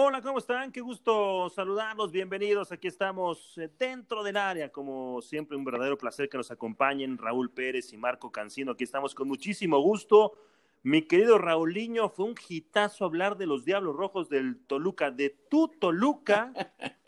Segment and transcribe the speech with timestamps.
[0.00, 0.70] Hola, ¿cómo están?
[0.70, 2.70] Qué gusto saludarlos, bienvenidos.
[2.70, 7.50] Aquí estamos eh, dentro del área, como siempre, un verdadero placer que nos acompañen Raúl
[7.50, 8.70] Pérez y Marco Cancino.
[8.70, 10.34] Aquí estamos con muchísimo gusto.
[10.84, 15.66] Mi querido Raulinho, fue un hitazo hablar de los Diablos Rojos del Toluca, de tu
[15.66, 16.52] Toluca,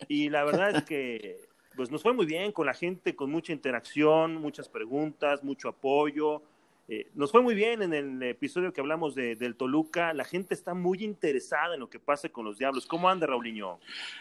[0.08, 3.52] y la verdad es que pues nos fue muy bien con la gente, con mucha
[3.52, 6.42] interacción, muchas preguntas, mucho apoyo.
[6.92, 10.12] Eh, nos fue muy bien en el episodio que hablamos de, del Toluca.
[10.12, 12.84] La gente está muy interesada en lo que pase con los Diablos.
[12.84, 13.78] ¿Cómo anda, Raulinho?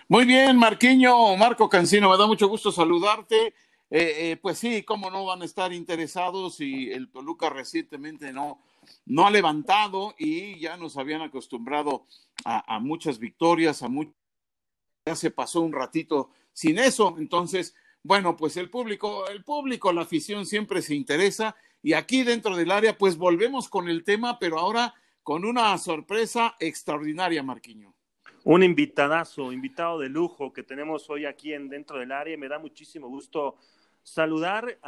[0.07, 3.48] Muy bien, Marquiño, Marco Cancino, me da mucho gusto saludarte.
[3.48, 3.53] Eh,
[3.90, 8.62] eh, pues sí, cómo no van a estar interesados y el Toluca recientemente no,
[9.07, 12.05] no ha levantado y ya nos habían acostumbrado
[12.45, 14.13] a, a muchas victorias, a mucho,
[15.07, 17.15] ya se pasó un ratito sin eso.
[17.17, 17.73] Entonces,
[18.04, 22.71] bueno, pues el público, el público, la afición siempre se interesa y aquí dentro del
[22.71, 24.93] área, pues volvemos con el tema, pero ahora
[25.23, 27.93] con una sorpresa extraordinaria, Marquiño.
[28.43, 32.37] Un invitadazo, invitado de lujo que tenemos hoy aquí en dentro del área.
[32.37, 33.57] Me da muchísimo gusto
[34.01, 34.79] saludar.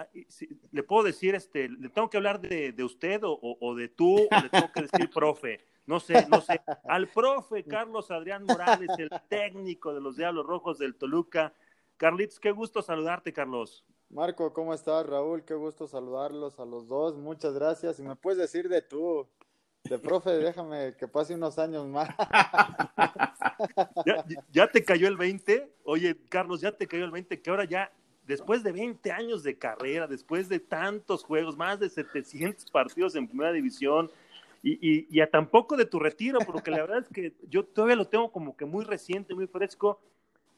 [0.71, 4.15] Le puedo decir, este, le tengo que hablar de, de usted o, o, de tú,
[4.15, 5.65] o le tengo que decir profe.
[5.85, 6.61] No sé, no sé.
[6.85, 11.53] Al profe Carlos Adrián Morales, el técnico de los Diablos Rojos del Toluca.
[11.97, 13.85] Carlitos, qué gusto saludarte, Carlos.
[14.13, 15.05] Marco, ¿cómo estás?
[15.05, 17.15] Raúl, qué gusto saludarlos a los dos.
[17.15, 17.97] Muchas gracias.
[17.97, 19.25] Y me puedes decir de tú,
[19.85, 22.09] de profe, déjame que pase unos años más.
[24.05, 25.71] ¿Ya, ¿Ya, te cayó el 20?
[25.85, 27.89] Oye, Carlos, ya te cayó el 20, que ahora ya,
[28.27, 33.27] después de 20 años de carrera, después de tantos juegos, más de 700 partidos en
[33.27, 34.11] primera división,
[34.61, 38.31] y, y, tampoco de tu retiro, porque la verdad es que yo todavía lo tengo
[38.31, 39.99] como que muy reciente, muy fresco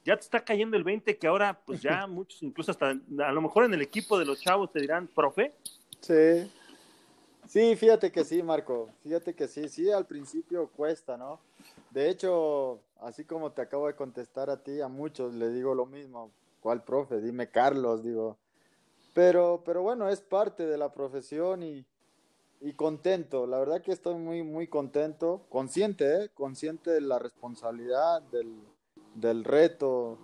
[0.05, 3.41] ya te está cayendo el 20 que ahora pues ya muchos, incluso hasta a lo
[3.41, 5.53] mejor en el equipo de los chavos te dirán, profe.
[6.01, 6.51] Sí.
[7.47, 8.89] Sí, fíjate que sí, Marco.
[9.03, 11.39] Fíjate que sí, sí, al principio cuesta, ¿no?
[11.91, 15.85] De hecho, así como te acabo de contestar a ti, a muchos le digo lo
[15.85, 16.31] mismo.
[16.61, 17.21] ¿Cuál profe?
[17.21, 18.37] Dime Carlos, digo.
[19.13, 21.85] Pero, pero bueno, es parte de la profesión y,
[22.61, 23.45] y contento.
[23.45, 26.29] La verdad que estoy muy, muy contento, consciente, ¿eh?
[26.33, 28.55] Consciente de la responsabilidad, del,
[29.15, 30.17] del reto,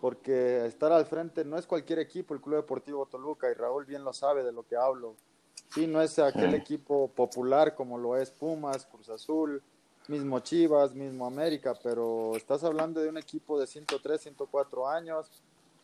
[0.00, 4.04] porque estar al frente no es cualquier equipo, el Club Deportivo Toluca, y Raúl bien
[4.04, 5.14] lo sabe de lo que hablo.
[5.74, 9.62] Sí, no es aquel equipo popular como lo es Pumas, Cruz Azul,
[10.08, 15.42] mismo Chivas, mismo América, pero estás hablando de un equipo de 103, 104 años,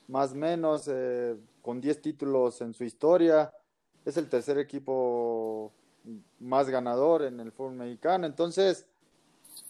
[0.09, 3.53] más o menos, eh, con 10 títulos en su historia.
[4.05, 5.73] Es el tercer equipo
[6.41, 8.27] más ganador en el fútbol mexicano.
[8.27, 8.87] Entonces,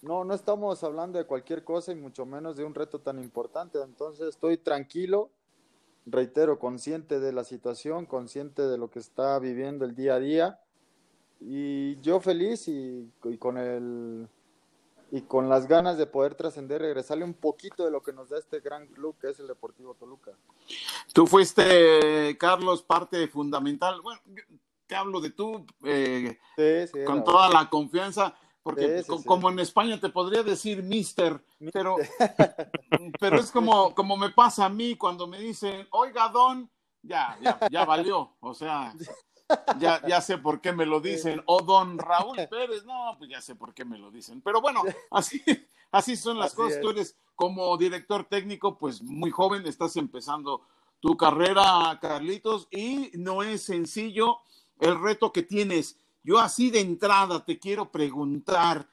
[0.03, 3.81] no, no estamos hablando de cualquier cosa y mucho menos de un reto tan importante.
[3.83, 5.31] Entonces estoy tranquilo,
[6.07, 10.61] reitero, consciente de la situación, consciente de lo que está viviendo el día a día
[11.41, 14.29] y yo feliz y, y con el
[15.13, 18.39] y con las ganas de poder trascender, regresarle un poquito de lo que nos da
[18.39, 20.33] este gran club que es el Deportivo Toluca.
[21.13, 24.01] Tú fuiste, Carlos, parte fundamental.
[24.01, 24.21] Bueno,
[24.87, 29.47] te hablo de tú eh, sí, sí, con toda la confianza porque sí, sí, como
[29.47, 29.53] sí.
[29.53, 31.41] en España te podría decir mister,
[31.73, 31.95] pero,
[33.21, 36.69] pero es como, como me pasa a mí cuando me dicen, oiga, don,
[37.01, 38.93] ya, ya, ya valió, o sea,
[39.79, 43.41] ya, ya sé por qué me lo dicen, o don Raúl Pérez, no, pues ya
[43.41, 45.41] sé por qué me lo dicen, pero bueno, así,
[45.93, 46.81] así son las así cosas, es.
[46.81, 50.63] tú eres como director técnico, pues muy joven, estás empezando
[50.99, 54.41] tu carrera, Carlitos, y no es sencillo
[54.81, 58.89] el reto que tienes yo así de entrada te quiero preguntar,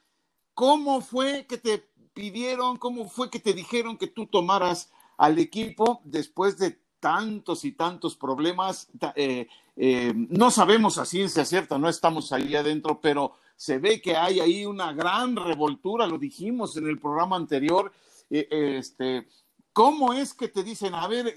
[0.54, 1.80] ¿cómo fue que te
[2.14, 7.72] pidieron, cómo fue que te dijeron que tú tomaras al equipo después de tantos y
[7.72, 8.88] tantos problemas?
[9.16, 14.16] Eh, eh, no sabemos a ciencia cierta, no estamos ahí adentro, pero se ve que
[14.16, 17.92] hay ahí una gran revoltura, lo dijimos en el programa anterior.
[18.30, 19.28] Eh, este,
[19.74, 21.36] ¿Cómo es que te dicen, a ver,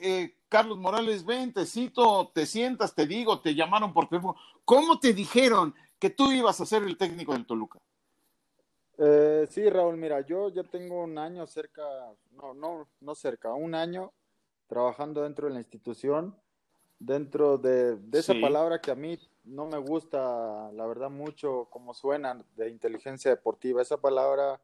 [0.50, 4.36] Carlos Morales, ven, te cito, te sientas, te digo, te llamaron por teléfono?
[4.66, 5.74] ¿Cómo te dijeron?
[5.98, 7.78] Que tú ibas a ser el técnico del Toluca.
[8.98, 11.82] Eh, sí, Raúl, mira, yo ya tengo un año cerca,
[12.32, 14.12] no, no, no cerca, un año
[14.66, 16.34] trabajando dentro de la institución,
[16.98, 18.40] dentro de, de esa sí.
[18.40, 23.82] palabra que a mí no me gusta, la verdad, mucho como suena de inteligencia deportiva.
[23.82, 24.60] Esa palabra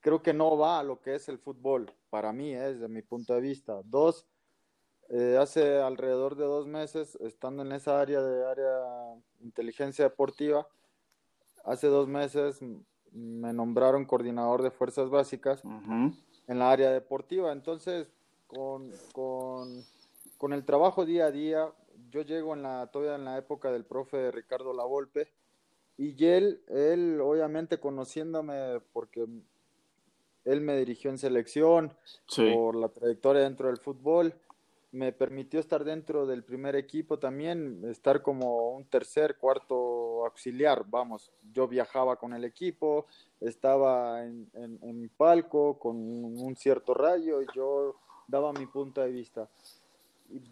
[0.00, 3.02] creo que no va a lo que es el fútbol, para mí, eh, desde mi
[3.02, 3.80] punto de vista.
[3.84, 4.26] Dos,
[5.08, 10.66] eh, hace alrededor de dos meses, estando en esa área de área inteligencia deportiva,
[11.64, 12.60] hace dos meses
[13.12, 16.16] me nombraron coordinador de fuerzas básicas uh -huh.
[16.46, 17.52] en la área deportiva.
[17.52, 18.10] Entonces,
[18.46, 19.84] con, con,
[20.38, 21.72] con, el trabajo día a día,
[22.10, 25.28] yo llego en la, todavía en la época del profe Ricardo Lavolpe,
[25.98, 29.26] y él, él obviamente conociéndome, porque
[30.44, 31.92] él me dirigió en selección
[32.34, 34.34] por la trayectoria dentro del fútbol.
[34.92, 40.84] Me permitió estar dentro del primer equipo también, estar como un tercer, cuarto auxiliar.
[40.86, 43.06] Vamos, yo viajaba con el equipo,
[43.40, 47.96] estaba en, en, palco con un cierto rayo y yo
[48.28, 49.48] daba mi punto de vista.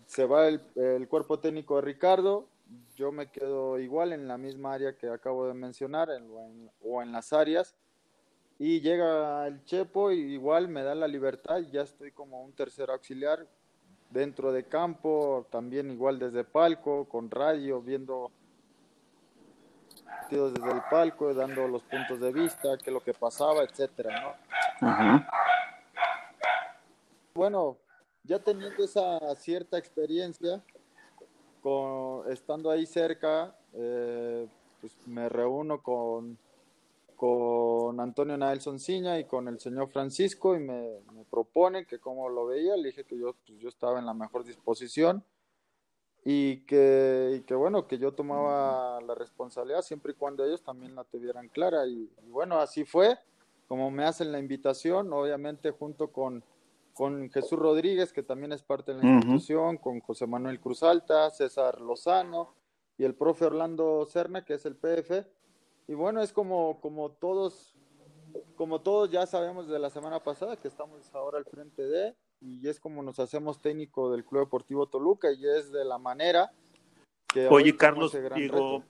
[0.07, 2.49] Se va el, cuerpo técnico de Ricardo,
[2.97, 6.09] yo me quedo igual en la misma área que acabo de mencionar
[6.83, 7.75] o en las áreas
[8.63, 12.91] y llega el Chepo y igual me da la libertad, ya estoy como un tercer
[12.91, 13.47] auxiliar
[14.11, 18.31] dentro de campo, también igual desde palco, con radio, viendo
[20.31, 24.37] desde el palco, dando los puntos de vista, qué es lo que pasaba, etcétera,
[24.81, 25.27] ¿no?
[27.35, 27.77] Bueno,
[28.25, 30.63] ya teniendo esa cierta experiencia,
[31.63, 34.47] con, estando ahí cerca, eh,
[34.81, 36.39] pues me reúno con
[37.21, 42.31] con Antonio Nelson Ciña y con el señor Francisco y me, me proponen que como
[42.31, 45.23] lo veía, le dije que yo, pues, yo estaba en la mejor disposición
[46.25, 50.95] y que, y que bueno, que yo tomaba la responsabilidad siempre y cuando ellos también
[50.95, 51.87] la tuvieran clara.
[51.87, 53.19] Y, bueno, así fue,
[53.69, 56.43] como me hacen la invitación, obviamente junto con,
[56.95, 61.29] con Jesús Rodríguez, que también es parte de la institución, con José Manuel Cruz Alta,
[61.29, 62.55] César Lozano
[62.97, 65.27] y el profe Orlando Cerna, que es el PF,
[65.87, 67.75] y bueno, es como, como todos,
[68.57, 72.69] como todos ya sabemos de la semana pasada que estamos ahora al frente de, y
[72.69, 76.53] es como nos hacemos técnico del Club Deportivo Toluca, y es de la manera
[77.33, 77.49] que...
[77.49, 78.85] Oye, Carlos, digo,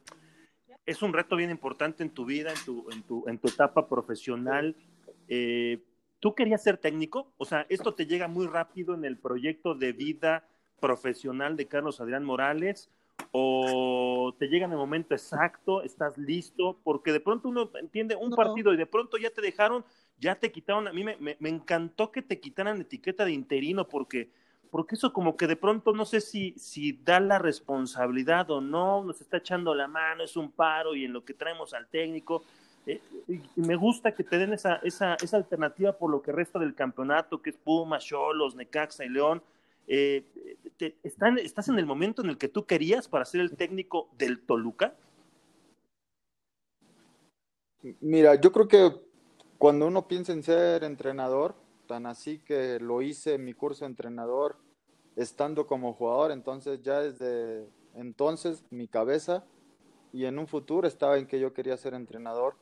[0.87, 3.89] es un reto bien importante en tu vida, en tu, en tu, en tu etapa
[3.89, 4.77] profesional.
[5.29, 5.83] Eh,
[6.19, 7.33] ¿Tú querías ser técnico?
[7.39, 10.49] O sea, esto te llega muy rápido en el proyecto de vida
[10.81, 12.91] profesional de Carlos Adrián Morales
[13.33, 18.31] o te llega en el momento exacto, estás listo, porque de pronto uno entiende un
[18.31, 19.85] partido y de pronto ya te dejaron,
[20.19, 24.31] ya te quitaron, a mí me, me, encantó que te quitaran etiqueta de interino porque,
[24.71, 29.05] porque eso como que de pronto no sé si, si da la responsabilidad o no,
[29.05, 32.45] nos está echando la mano, es un paro y en lo que traemos al técnico.
[32.87, 36.59] Eh, y me gusta que te den esa, esa, esa alternativa por lo que resta
[36.59, 39.43] del campeonato, que es Puma, Cholos, Necaxa y León
[39.93, 40.25] eh,
[41.03, 44.95] ¿Estás en el momento en el que tú querías para ser el técnico del Toluca?
[48.01, 48.93] Mira, yo creo que
[49.59, 51.57] cuando uno piensa en ser entrenador,
[51.87, 54.57] tan así que lo hice en mi curso de entrenador
[55.17, 59.45] estando como jugador, entonces ya desde entonces mi cabeza
[60.13, 62.55] y en un futuro estaba en que yo quería ser entrenador.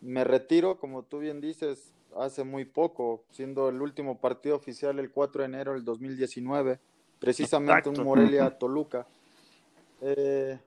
[0.00, 5.10] Me retiro, como tú bien dices, hace muy poco, siendo el último partido oficial el
[5.10, 6.78] 4 de enero del 2019,
[7.18, 9.06] precisamente un Morelia-Toluca.
[10.02, 10.58] Eh,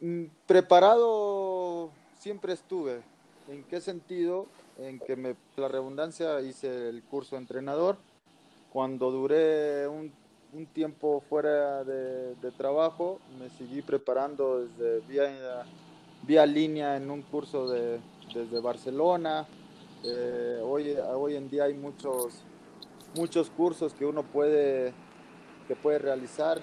[0.00, 3.00] mm, preparado siempre estuve.
[3.48, 4.48] ¿En qué sentido?
[4.76, 7.96] En que me, la redundancia hice el curso de entrenador.
[8.70, 10.12] Cuando duré un,
[10.74, 15.64] tiempo fuera de, de, trabajo, me seguí preparando desde vía,
[16.26, 18.00] vía línea en un curso de,
[18.34, 19.46] desde Barcelona.
[20.02, 22.34] Eh, hoy, hoy en día hay muchos,
[23.14, 24.92] muchos cursos que uno puede,
[25.68, 26.60] que puede realizar,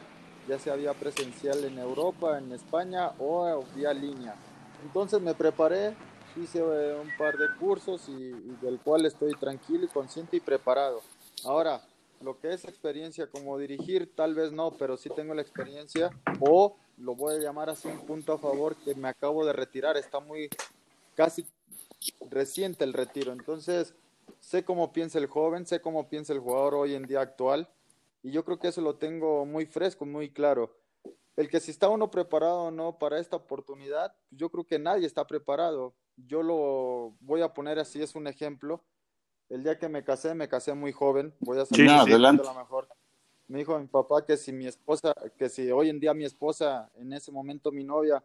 [0.48, 4.36] ya sea vía presencial en Europa, en España o vía línea.
[4.83, 5.95] Entonces me preparé,
[6.36, 11.01] hice eh, un par de cursos y, del cual estoy tranquilo y consciente y preparado.
[11.46, 11.82] Ahora,
[12.22, 16.75] lo que es experiencia como dirigir, tal vez no, pero sí tengo la experiencia o
[16.98, 19.98] lo voy a llamar así un punto a favor que me acabo de retirar.
[19.98, 20.50] Está muy
[21.16, 21.46] casi
[22.30, 23.32] reciente el retiro.
[23.32, 23.94] Entonces,
[24.40, 27.70] sé cómo piensa el joven, sé cómo piensa el jugador hoy en día actual.
[28.22, 30.76] Y yo creo que eso lo tengo muy fresco, muy claro.
[31.36, 35.08] El que si está uno preparado o no para esta oportunidad, yo creo que nadie
[35.08, 35.96] está preparado.
[36.16, 38.84] Yo lo voy a poner así, es un ejemplo.
[39.50, 41.34] El día que me casé, me casé muy joven.
[41.40, 42.44] Voy a ser adelante.
[42.44, 42.88] la mejor.
[43.48, 46.90] Me dijo mi papá que si mi esposa, que si hoy en día mi esposa,
[46.96, 48.24] en ese momento mi novia,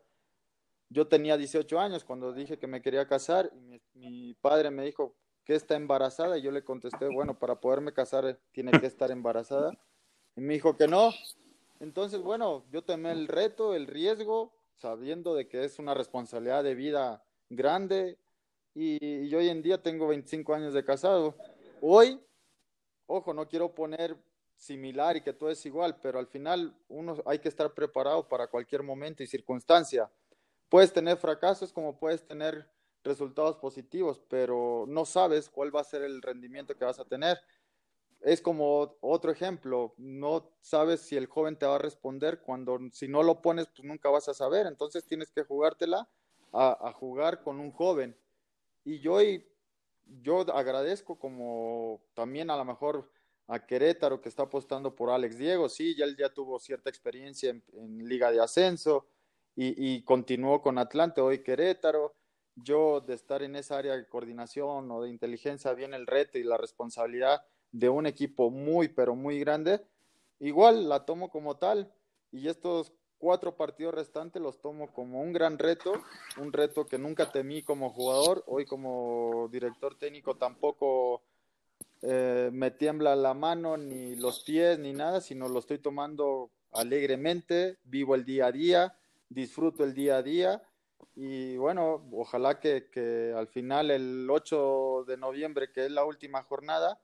[0.91, 5.15] yo tenía 18 años cuando dije que me quería casar y mi, padre me dijo
[5.45, 9.11] que está embarazada y yo le contesté, bueno, para poderme casar eh, tiene que estar
[9.11, 9.73] embarazada.
[10.37, 11.13] Y me dijo que no.
[11.81, 16.75] Entonces, bueno, yo tomé el reto, el riesgo, sabiendo de que es una responsabilidad de
[16.75, 18.19] vida grande
[18.75, 21.35] y, hoy en día tengo 25 años de casado.
[21.81, 22.21] Hoy,
[23.07, 24.17] ojo, no quiero poner
[24.59, 28.49] similar y que todo es igual, pero al final uno hay que estar preparado para
[28.49, 30.11] cualquier momento y circunstancia
[30.69, 32.69] puedes tener fracasos como puedes tener
[33.03, 37.39] resultados positivos, pero no sabes cuál va a ser el rendimiento que vas a tener.
[38.21, 43.07] Es como otro ejemplo, no sabes si el joven te va a responder cuando si
[43.09, 46.09] no lo pones, pues nunca vas a saber, entonces tienes que jugártela
[46.53, 48.17] a, jugar con un joven.
[48.85, 49.19] Y yo
[50.23, 53.11] yo agradezco como también a lo mejor
[53.49, 57.51] a Querétaro que está apostando por Alex Diego, sí, ya él ya tuvo cierta experiencia
[57.51, 59.07] en, Liga de Ascenso
[59.57, 62.15] y, y, continuó con Atlante, hoy Querétaro.
[62.55, 66.43] Yo de estar en esa área de coordinación o de inteligencia viene el reto y
[66.43, 69.81] la responsabilidad de un equipo muy, pero muy grande,
[70.41, 71.93] igual la tomo como tal
[72.33, 75.93] y estos cuatro partidos restantes los tomo como un gran reto,
[76.39, 81.23] un reto que nunca temí como jugador, hoy como director técnico tampoco
[82.03, 87.79] eh, me tiembla la mano, ni los pies, ni nada, sino lo estoy tomando alegremente,
[87.85, 90.63] vivo el día a día, disfruto el día a día
[91.15, 96.43] y bueno, ojalá que, que al final el 8 de noviembre, que es la última
[96.43, 97.01] jornada,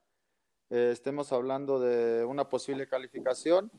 [0.71, 3.71] eh, estemos hablando de una posible calificación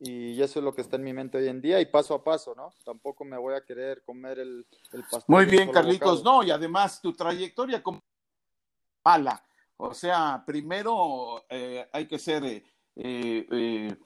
[0.00, 2.24] y eso es lo que está en mi mente hoy en día y paso a
[2.24, 2.70] paso, ¿no?
[2.84, 5.24] Tampoco me voy a querer comer el, el pastel.
[5.28, 8.02] Muy bien, Carlitos, no, y además tu trayectoria como
[9.04, 9.42] mala,
[9.82, 12.62] o sea, primero eh, hay que ser, eh,
[12.96, 13.96] eh,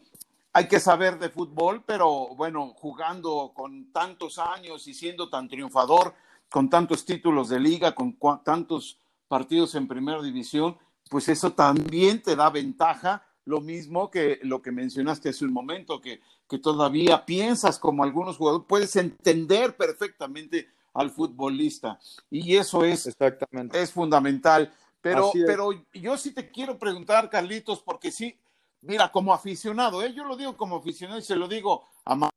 [0.53, 6.15] hay que saber de fútbol, pero bueno, jugando con tantos años y siendo tan triunfador,
[6.49, 10.79] con tantos títulos de liga, con tantos partidos en primera división,
[11.11, 16.01] pues eso también te da ventaja lo mismo que lo que mencionaste hace un momento,
[16.01, 21.99] que, que todavía piensas como algunos jugadores, puedes entender perfectamente al futbolista.
[22.31, 23.83] Y eso es, Exactamente.
[23.83, 24.73] es fundamental.
[25.05, 28.41] Pero, pero yo sí te quiero preguntar, Carlitos, porque sí,
[28.81, 30.15] mira, como aficionado, ¿eh?
[30.15, 32.31] yo lo digo como aficionado y se lo digo a,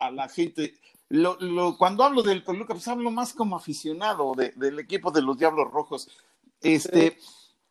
[0.00, 0.74] a, la gente.
[1.08, 5.38] Lo, lo, cuando hablo del Toluca, pues hablo más como aficionado del equipo de los
[5.38, 6.08] Diablos Rojos.
[6.60, 7.16] Este,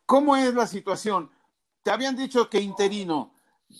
[0.06, 1.30] ¿Cómo es la situación?
[1.82, 3.34] Te habían dicho que interino,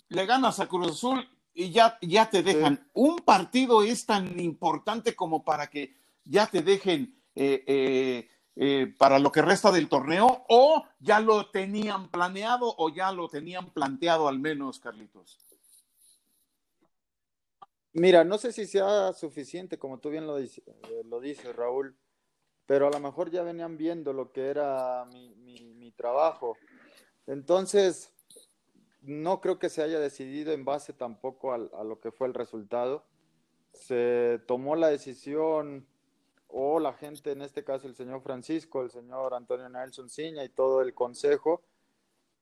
[0.09, 2.87] le ganas a Cruz Azul y ya, ya te dejan.
[2.93, 9.19] ¿Un partido es tan importante como para que ya te dejen eh, eh, eh, para
[9.19, 14.27] lo que resta del torneo o ya lo tenían planeado o ya lo tenían planteado
[14.27, 15.39] al menos, Carlitos?
[17.93, 20.63] Mira, no sé si sea suficiente, como tú bien lo, dices,
[21.05, 21.95] lo dices, Raúl,
[22.65, 26.57] pero a lo mejor ya venían viendo lo que era mi, trabajo.
[27.27, 28.11] Entonces,
[29.01, 33.05] no creo que se haya decidido en base tampoco a, lo que fue el resultado.
[33.73, 35.87] Se tomó la decisión,
[36.47, 40.49] o la gente, en este caso el señor Francisco, el señor Antonio Nelson Ciña y
[40.49, 41.63] todo el consejo,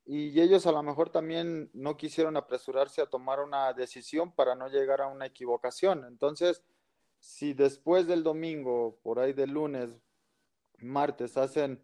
[0.05, 4.67] y ellos a lo mejor también no quisieron apresurarse a tomar una decisión para no
[4.67, 6.05] llegar a una equivocación.
[6.05, 6.61] Entonces,
[7.19, 9.89] si después del domingo, por ahí del lunes,
[10.77, 11.81] martes hacen,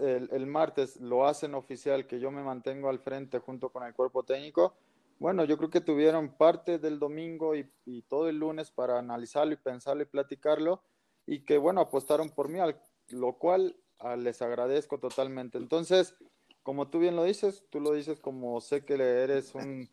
[0.00, 4.22] el, martes lo hacen oficial que yo me mantengo al frente junto con el cuerpo
[4.22, 4.74] técnico,
[5.18, 7.64] bueno, yo creo que tuvieron parte del domingo y,
[8.02, 10.82] todo el lunes para analizarlo y pensarlo y platicarlo
[11.26, 15.58] y que bueno, apostaron por mí, al, lo cual ah, les agradezco totalmente.
[15.58, 16.14] Entonces,
[16.62, 19.88] como tú bien lo dices, tú lo dices como sé que eres un,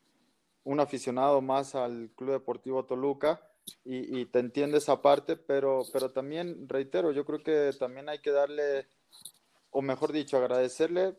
[0.63, 3.41] un aficionado más al Club Deportivo Toluca,
[3.83, 8.31] y, te entiende esa parte, pero, pero también, reitero, yo creo que también hay que
[8.31, 8.87] darle,
[9.71, 11.15] o mejor dicho, agradecerle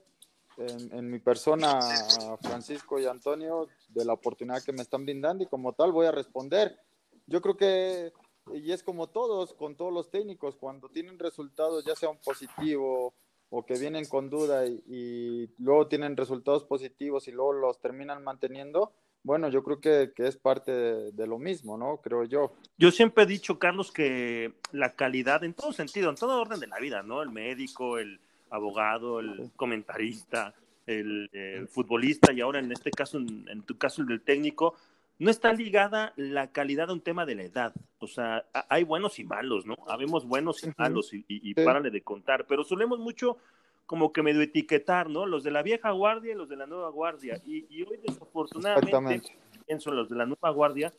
[0.58, 5.48] en, mi persona a Francisco y Antonio de la oportunidad que me están brindando y
[5.48, 6.78] como tal voy a responder.
[7.26, 8.12] Yo creo que,
[8.54, 13.14] y es como todos, con todos los técnicos, cuando tienen resultados, ya sea un positivo
[13.50, 18.24] o que vienen con duda y, y luego tienen resultados positivos y luego los terminan
[18.24, 18.92] manteniendo,
[19.24, 21.98] bueno, yo creo que, es parte de, lo mismo, ¿no?
[22.02, 22.52] Creo yo.
[22.76, 26.66] Yo siempre he dicho, Carlos, que la calidad en todo sentido, en todo orden de
[26.66, 27.22] la vida, ¿no?
[27.22, 28.18] El médico, el
[28.50, 30.54] abogado, el comentarista,
[30.86, 31.28] el,
[31.70, 34.74] futbolista y ahora en este caso, en, tu caso el del técnico,
[35.22, 37.72] no está ligada la calidad a un tema de la edad.
[38.00, 39.76] O sea, hay buenos y malos, ¿no?
[39.86, 43.38] Habemos buenos y malos y, y, párale de contar, pero solemos mucho
[43.86, 45.24] como que medio etiquetar, ¿no?
[45.24, 47.40] Los de la vieja guardia y los de la nueva guardia.
[47.46, 50.92] Y, y hoy desafortunadamente, pienso en los de la nueva guardia,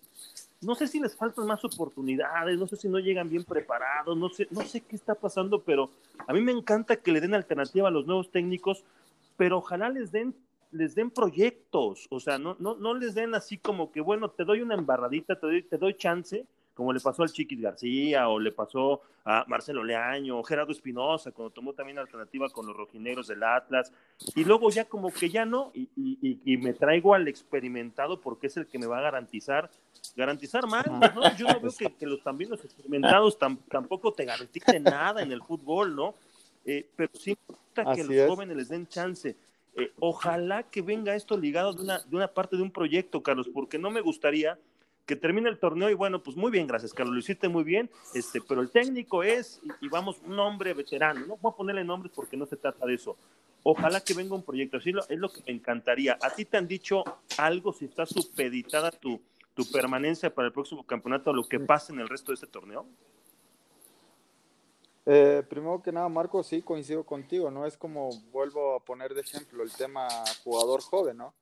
[0.62, 4.30] no sé si les faltan más oportunidades, no sé si no llegan bien preparados, no
[4.30, 5.90] sé, no sé qué está pasando, pero
[6.26, 8.86] a mí me encanta que le den alternativa a los nuevos técnicos,
[9.36, 10.34] pero ojalá les den
[10.74, 14.44] les den proyectos, o sea, no, no, no les den así como que, bueno, te
[14.44, 18.40] doy una embarradita, te doy, te doy chance, como le pasó al Chiquis García o
[18.40, 23.28] le pasó a Marcelo Leaño o Gerardo Espinosa cuando tomó también alternativa con los rojinegros
[23.28, 23.94] del Atlas
[24.36, 28.58] y luego ya como que ya no y, y, me traigo al experimentado porque es
[28.58, 29.70] el que me va a garantizar
[30.16, 31.36] garantizar más, ¿no?
[31.38, 33.38] Yo no veo que, los también los experimentados
[33.70, 36.16] tampoco te garanticen nada en el fútbol, ¿no?
[36.66, 39.36] Eh, pero sí importa que los jóvenes les den chance.
[39.76, 43.50] Eh, ojalá que venga esto ligado de una, de una parte de un proyecto, Carlos,
[43.52, 44.60] porque no me gustaría
[45.06, 47.90] que termine el torneo y bueno, pues muy bien, gracias Carlos, lo hiciste muy bien,
[48.14, 52.12] este, pero el técnico es, y, vamos, un hombre veterano, no voy a ponerle nombres
[52.16, 53.18] porque no se trata de eso.
[53.66, 56.18] Ojalá que venga un proyecto, así es lo que me encantaría.
[56.22, 57.04] ¿A ti te han dicho
[57.38, 59.22] algo si está supeditada tu,
[59.54, 62.48] tu permanencia para el próximo campeonato a lo que pase en el resto de este
[62.48, 62.86] torneo?
[65.06, 67.66] Eh, primero que nada, Marco, sí coincido contigo, ¿no?
[67.66, 70.08] Es como vuelvo a poner de ejemplo el tema
[70.44, 71.34] jugador joven, ¿no?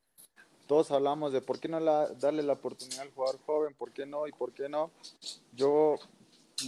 [0.71, 4.25] todos hablamos de por qué no darle la oportunidad al jugador joven, por qué no
[4.25, 4.89] y por qué no.
[5.51, 5.95] Yo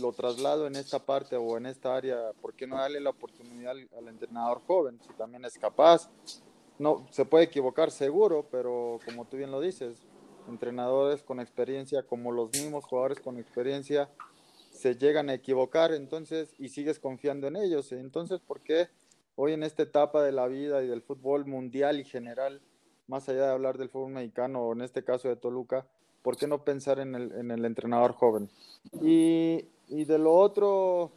[0.02, 3.72] lo traslado en esta parte o en esta área, ¿por qué no darle la oportunidad
[3.98, 6.10] al, entrenador joven si también es capaz?
[6.80, 10.00] No, se puede equivocar seguro, pero como tú bien lo dices,
[10.50, 14.10] entrenadores con experiencia, como los mismos jugadores con experiencia,
[14.84, 17.94] se llegan a equivocar, entonces, y sigues confiando en ellos.
[17.94, 18.90] Entonces, ¿por qué
[19.38, 22.62] hoy en esta etapa de la vida y del fútbol mundial y general,
[23.08, 25.88] más allá de hablar del fútbol mexicano o en este caso de Toluca,
[26.22, 28.50] ¿por qué no pensar en el, en el entrenador joven?
[29.02, 31.14] Y, y, de lo otro,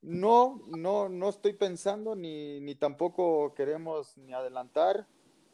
[0.00, 5.06] no, no, no estoy pensando ni, ni tampoco queremos ni adelantar,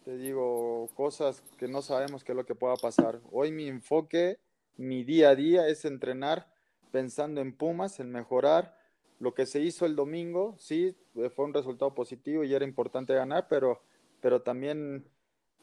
[0.04, 3.20] te digo, cosas que no sabemos qué es lo que pueda pasar.
[3.32, 4.38] Hoy mi enfoque,
[4.76, 6.54] mi día a día es entrenar
[6.90, 8.76] pensando en Pumas, en mejorar.
[9.18, 10.94] Lo que se hizo el domingo, sí,
[11.34, 13.80] fue un resultado positivo y era importante ganar, pero
[14.20, 15.04] pero también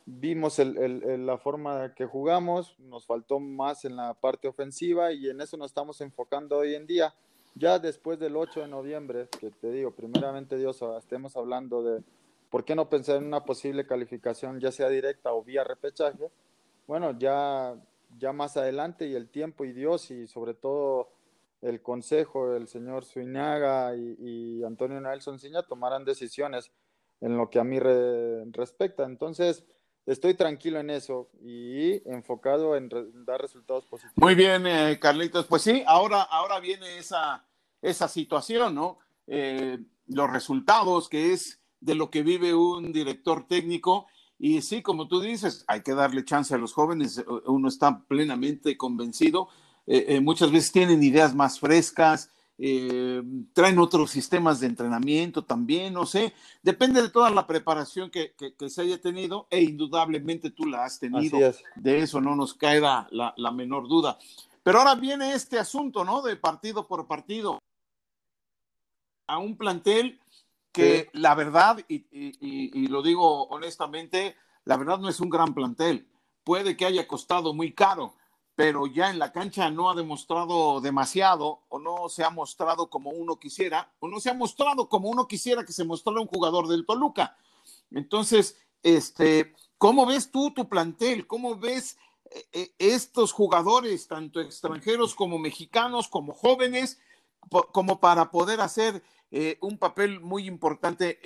[0.06, 5.58] vimos la forma que jugamos, nos faltó más en la parte ofensiva y en eso
[5.58, 7.14] nos estamos enfocando hoy en día.
[7.56, 12.04] Ya después del 8 de noviembre, que te digo, primeramente Dios, estemos hablando de
[12.50, 16.32] por qué no pensar en una posible calificación, ya sea directa o vía repechaje,
[16.88, 17.76] bueno, ya,
[18.18, 21.10] ya más adelante y el tiempo y Dios y sobre todo
[21.62, 26.72] el consejo del señor Suinaga y, Antonio Nelson Ciña tomarán decisiones
[27.22, 29.06] en lo que a mí respecta.
[29.06, 29.64] Entonces,
[30.06, 32.90] estoy tranquilo en eso y enfocado en
[33.26, 34.18] dar resultados positivos.
[34.18, 35.46] Muy bien, eh, Carlitos.
[35.48, 37.46] Pues sí, ahora, ahora viene esa,
[37.82, 39.00] esa situación, ¿no?
[39.28, 44.08] Eh, los resultados, que es de lo que vive un director técnico.
[44.44, 47.24] Y sí, como tú dices, hay que darle chance a los jóvenes.
[47.46, 49.48] Uno está plenamente convencido.
[49.88, 56.06] Eh, muchas veces tienen ideas más frescas, eh, traen otros sistemas de entrenamiento también, no
[56.06, 58.34] sé, depende de toda la preparación que,
[58.68, 61.40] se haya tenido e indudablemente tú la has tenido,
[61.76, 64.20] de eso no nos cae la, la, menor duda.
[64.62, 66.22] Pero ahora viene este asunto, ¿no?
[66.22, 67.60] De partido por partido,
[69.26, 70.20] a un plantel
[70.74, 76.10] que la verdad, y, lo digo honestamente, la verdad no es un gran plantel,
[76.44, 78.16] puede que haya costado muy caro,
[78.56, 83.12] pero ya en la cancha no ha demostrado demasiado o no se ha mostrado como
[83.12, 86.68] uno quisiera o no se ha mostrado como uno quisiera que se mostrara un jugador
[86.68, 87.38] del Toluca.
[87.92, 91.26] Entonces, este, ¿cómo ves tú tu plantel?
[91.28, 91.98] ¿Cómo ves
[92.32, 97.00] eh, eh, estos jugadores, tanto extranjeros como mexicanos, como jóvenes,
[97.50, 99.02] como para poder hacer
[99.32, 101.20] eh, un papel muy importante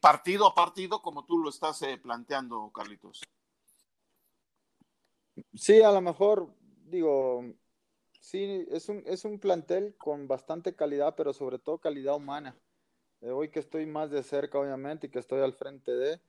[0.00, 3.20] partido a partido, como tú lo estás planteando, Carlitos?
[5.54, 6.48] Sí, a lo mejor
[6.86, 7.44] digo,
[8.20, 12.56] sí, es un, es un plantel con bastante calidad, pero sobre todo calidad humana.
[13.20, 16.20] Eh, hoy que estoy más de cerca, obviamente, y que estoy al frente de...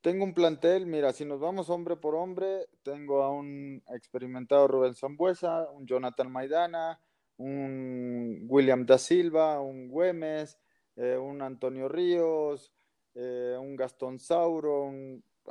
[0.00, 4.66] Eh, tengo un plantel, mira, si nos vamos hombre por hombre, tengo a un experimentado
[4.66, 7.00] Rubén Zambuesa, un Jonathan Maidana,
[7.36, 10.58] un William da Silva, un Güemes,
[10.96, 12.72] eh, un Antonio Ríos,
[13.14, 14.90] un Gastón Sauro,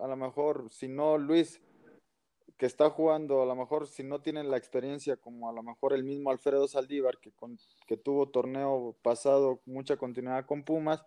[0.01, 1.61] a lo mejor, si no, Luis,
[2.57, 5.93] que está jugando, a lo mejor si no tienen la experiencia como a lo mejor
[5.93, 7.31] el mismo Alfredo Saldívar, que,
[7.85, 11.05] que tuvo torneo pasado, mucha continuidad con Pumas,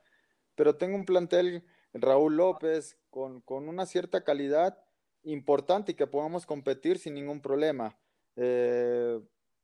[0.55, 4.79] pero tengo un plantel, Raúl López, con, una cierta calidad
[5.23, 7.99] importante y que podamos competir sin ningún problema.
[8.37, 9.21] Eh,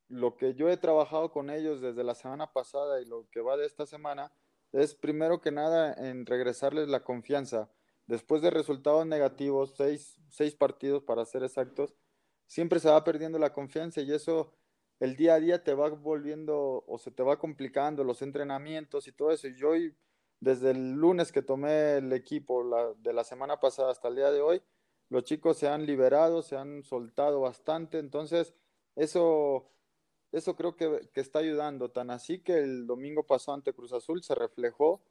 [0.08, 3.56] lo que yo he trabajado con ellos desde la semana pasada y lo que va
[3.56, 4.32] de esta semana
[4.72, 7.70] es primero que nada en regresarles la confianza
[8.06, 11.94] después de resultados negativos, seis, seis partidos para ser exactos,
[12.46, 14.54] siempre se va perdiendo la confianza y eso
[14.98, 19.12] el día a día te va volviendo o se te va complicando los entrenamientos y
[19.12, 19.46] todo eso.
[19.46, 19.74] Y yo
[20.40, 24.40] desde el lunes que tomé el equipo de la semana pasada hasta el día de
[24.40, 24.62] hoy,
[25.08, 28.54] los chicos se han liberado, se han soltado bastante, entonces
[28.94, 29.70] eso,
[30.32, 34.22] eso creo que, que está ayudando, tan así que el domingo pasado ante Cruz Azul
[34.22, 35.02] se reflejó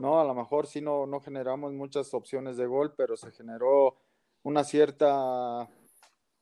[0.00, 0.18] ¿no?
[0.18, 3.96] A lo mejor sí no, no generamos muchas opciones de gol, pero se generó
[4.42, 5.68] una cierta...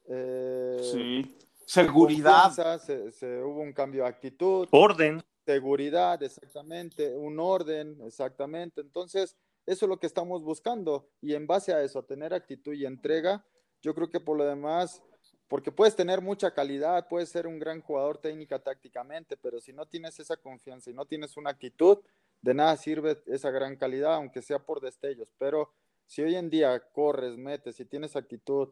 [0.09, 1.25] Eh,
[1.67, 2.51] Seguridad.
[2.79, 4.69] Se, hubo un cambio de actitud.
[4.71, 5.23] Orden.
[5.49, 7.17] Seguridad, exactamente.
[7.17, 8.83] Un orden, exactamente.
[8.83, 9.35] Entonces,
[9.65, 11.09] eso es lo que estamos buscando.
[11.23, 13.43] Y en base a eso, a tener actitud y entrega,
[13.81, 15.03] yo creo que por lo demás,
[15.49, 19.87] porque puedes tener mucha calidad, puedes ser un gran jugador técnica tácticamente, pero si no
[19.87, 21.97] tienes esa confianza y no tienes una actitud,
[22.43, 25.33] de nada sirve esa gran calidad, aunque sea por destellos.
[25.39, 25.73] Pero
[26.05, 28.69] si hoy en día corres, metes y tienes actitud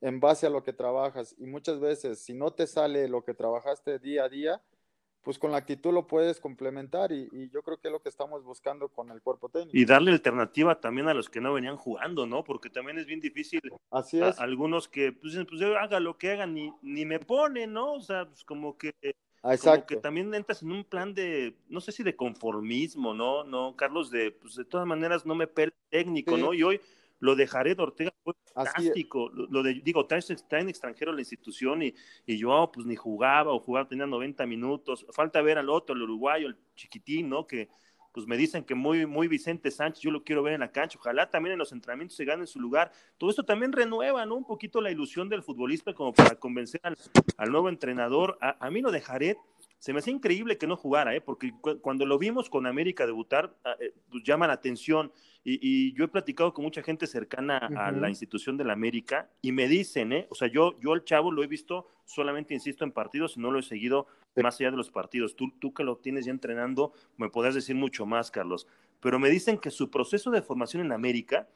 [0.00, 3.34] en base a lo que trabajas y muchas veces si no te sale lo que
[3.34, 4.62] trabajaste día a día,
[5.24, 8.44] pues con la actitud lo puedes complementar y, yo creo que es lo que estamos
[8.44, 9.76] buscando con el cuerpo técnico.
[9.76, 12.44] Y darle alternativa también a los que no venían jugando, ¿no?
[12.44, 13.60] Porque también es bien difícil.
[13.90, 14.38] Así es.
[14.38, 17.94] algunos que, pues, pues haga lo que hagan, ni, ni me pone, ¿no?
[17.94, 18.94] O sea, pues como que...
[19.46, 19.86] Exacto.
[19.86, 23.44] que también entras en un plan de, no sé si de conformismo, ¿no?
[23.44, 26.54] No, Carlos, de, pues de todas maneras no me pele técnico, ¿no?
[26.54, 26.80] Y hoy
[27.24, 29.30] lo de Jared Ortega fue fantástico.
[29.30, 31.94] Lo, de, digo, traen, extranjero a la institución y,
[32.26, 35.06] y yo pues ni jugaba o jugaba, tenía 90 minutos.
[35.10, 37.46] Falta ver al otro, el uruguayo, el chiquitín, ¿no?
[37.46, 37.70] Que
[38.12, 40.98] pues me dicen que muy, muy Vicente Sánchez, yo lo quiero ver en la cancha.
[40.98, 42.92] Ojalá también en los entrenamientos se gane su lugar.
[43.16, 44.34] Todo esto también renueva, ¿no?
[44.34, 48.36] Un poquito la ilusión del futbolista como para convencer al, nuevo entrenador.
[48.42, 49.36] A, a mí lo de Jared
[49.84, 51.20] se me hace increíble que no jugara, ¿eh?
[51.20, 55.12] porque cuando lo vimos con América debutar, ah, eh, pues llama la atención.
[55.46, 59.52] Y, yo he platicado con mucha gente cercana a la institución de la América y
[59.52, 60.26] me dicen, ¿eh?
[60.30, 63.50] o sea, yo, yo al chavo lo he visto solamente, insisto, en partidos y no
[63.50, 65.36] lo he seguido más allá de los partidos.
[65.36, 68.66] Tú, tú que lo tienes ya entrenando, me podrás decir mucho más, Carlos.
[69.00, 71.46] Pero me dicen que su proceso de formación en América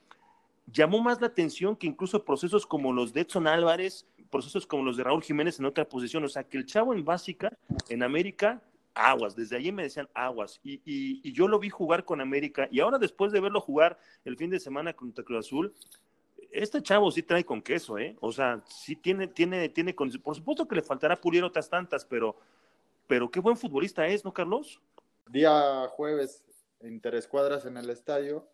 [0.71, 4.99] llamó más la atención que incluso procesos como los de Edson Álvarez, procesos como los
[4.99, 6.25] de Raúl Jiménez en otra posición.
[6.25, 7.57] O sea, que el chavo en básica,
[7.89, 8.63] en América,
[8.95, 9.37] aguas.
[9.37, 10.61] Desde allí me decían aguas.
[10.63, 12.69] Y, y, yo lo vi jugar con América.
[12.71, 15.75] Y ahora, después de verlo jugar el fin de semana contra Cruz Azul,
[16.51, 18.17] este chavo sí trae con queso, ¿eh?
[18.21, 20.11] O sea, sí tiene, tiene, tiene con...
[20.11, 22.37] Por supuesto que le faltará pulir otras tantas, pero,
[23.07, 24.81] pero qué buen futbolista es, ¿no, Carlos?
[25.29, 26.45] Día jueves,
[26.81, 28.49] interescuadras en el estadio.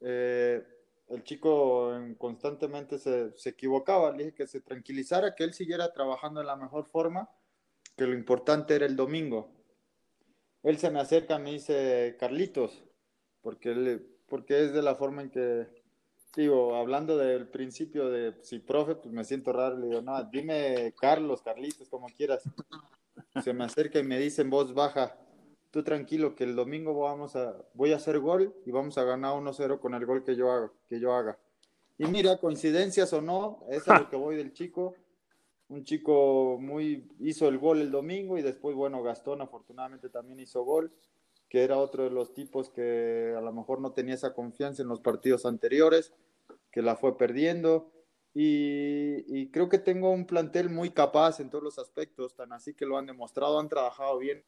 [0.00, 0.62] Eh,
[1.08, 6.46] el chico constantemente se, equivocaba, le dije que se tranquilizara, que él siguiera trabajando en
[6.48, 7.30] la mejor forma,
[7.96, 9.48] que lo importante era el domingo.
[10.62, 12.84] Él se me acerca, me dice, Carlitos,
[13.40, 15.66] porque, porque es de la forma en que,
[16.36, 20.92] digo, hablando del principio de si profe, pues me siento raro, le digo, no, dime
[20.98, 22.42] Carlos, Carlitos, como quieras.
[23.42, 25.16] Se me acerca y me dice en voz baja,
[25.70, 29.34] tú tranquilo que el domingo vamos a, voy a hacer gol y vamos a ganar
[29.34, 31.38] 1-0 con el gol que yo, que yo haga.
[31.98, 34.94] Y mira, coincidencias o no, es a lo que voy del chico.
[35.68, 40.62] Un chico muy hizo el gol el domingo y después, bueno, Gastón afortunadamente también hizo
[40.62, 40.92] gol,
[41.48, 44.88] que era otro de los tipos que a lo mejor no tenía esa confianza en
[44.88, 46.12] los partidos anteriores,
[46.70, 47.90] que la fue perdiendo.
[48.38, 52.84] Y, creo que tengo un plantel muy capaz en todos los aspectos, tan así que
[52.84, 54.44] lo han demostrado, han trabajado bien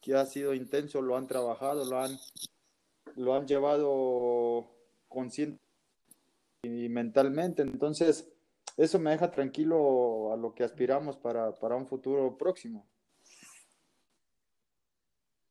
[0.00, 2.18] que ha sido intenso, lo han trabajado, lo han,
[3.14, 4.66] lo han llevado
[5.08, 5.62] consciente
[6.62, 7.62] y mentalmente.
[7.62, 8.33] Entonces,
[8.76, 12.86] eso me deja tranquilo a lo que aspiramos para, un futuro próximo.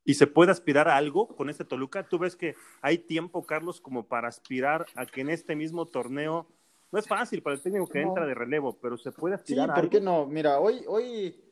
[0.04, 2.06] ¿Y se puede aspirar a algo con este Toluca?
[2.06, 6.46] ¿Tú ves que hay tiempo, Carlos, como para aspirar a que en este mismo torneo,
[6.92, 9.80] no es fácil para el técnico que entra de relevo, pero se puede aspirar sí,
[9.80, 10.26] ¿por qué no?
[10.26, 11.42] Mira, hoy, hoy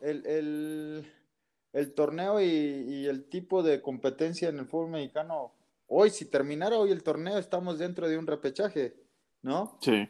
[0.00, 1.06] el,
[1.74, 5.52] el torneo y, el tipo de competencia en el fútbol mexicano,
[5.88, 8.94] hoy, si terminara hoy el torneo, estamos dentro de un repechaje,
[9.42, 9.76] ¿no?
[9.80, 10.08] Sí.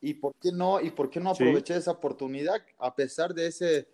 [0.00, 3.88] ¿Y por qué no, y por qué no aproveché esa oportunidad a pesar de ese,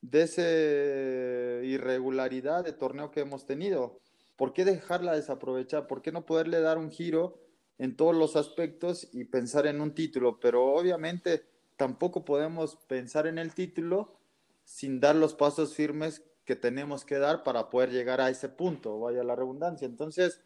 [0.00, 3.98] de ese irregularidad de torneo que hemos tenido?
[4.36, 5.86] ¿Por qué dejarla desaprovechar?
[5.86, 7.38] ¿Por qué no poderle dar un giro
[7.78, 10.38] en todos los aspectos y pensar en un título?
[10.40, 11.44] Pero obviamente
[11.76, 14.16] tampoco podemos pensar en el título
[14.64, 18.98] sin dar los pasos firmes que tenemos que dar para poder llegar a ese punto,
[19.00, 19.86] vaya la redundancia.
[19.86, 20.40] Entonces,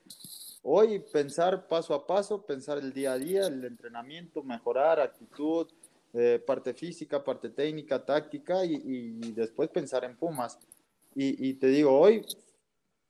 [0.64, 5.68] hoy pensar paso a paso, pensar el día a día, el entrenamiento, mejorar actitud,
[6.12, 10.58] eh, parte física, parte técnica, táctica y, después pensar en Pumas.
[11.14, 12.26] Y, te digo, hoy,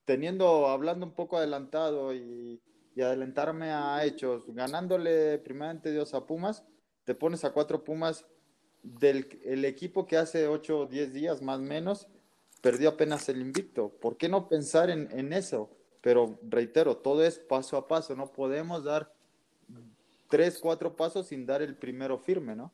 [0.04, 2.60] teniendo, hablando un poco adelantado y,
[2.96, 6.64] adelantarme a hechos, ganándole primeramente Dios a Pumas,
[7.04, 8.26] te pones a cuatro Pumas
[8.82, 12.06] del el equipo que hace ocho o diez días más o menos
[12.64, 13.90] perdió apenas el invicto.
[14.00, 15.70] ¿Por qué no pensar en, eso?
[16.04, 19.10] Pero reitero, todo es paso a paso, no podemos dar
[20.28, 22.70] tres, cuatro pasos sin dar el primero firme, ¿no?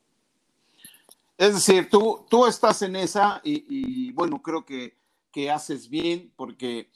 [1.38, 4.96] Es decir, tú, tú estás en esa y, bueno, creo que,
[5.30, 6.90] que, haces bien porque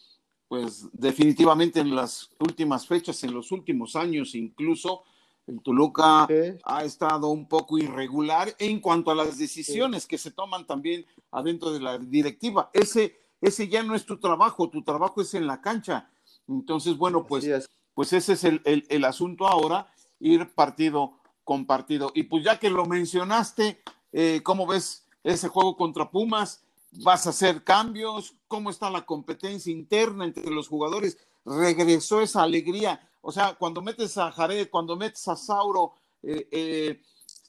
[0.48, 5.04] pues definitivamente en las últimas fechas, en los últimos años incluso,
[5.46, 6.26] el Toluca
[6.64, 11.72] ha estado un poco irregular en cuanto a las decisiones que se toman también adentro
[11.72, 12.70] de la directiva.
[12.72, 16.10] Ese, ese ya no es tu trabajo, tu trabajo es en la cancha.
[16.48, 22.12] Entonces, bueno, pues, pues ese es el, asunto ahora, ir partido compartido.
[22.14, 26.62] Y pues ya que lo mencionaste, eh, ¿cómo ves ese juego contra Pumas?
[27.02, 28.34] ¿Vas a hacer cambios?
[28.46, 31.18] ¿Cómo está la competencia interna entre los jugadores?
[31.44, 33.00] ¿Regresó esa alegría?
[33.20, 37.02] O sea, cuando metes a Jared, cuando metes a Sauro, eh, eh,